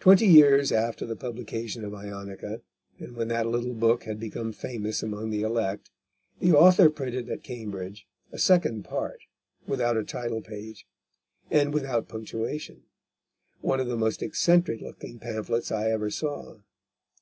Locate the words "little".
3.46-3.74